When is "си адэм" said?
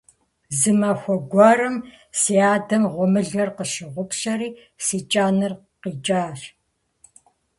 2.19-2.83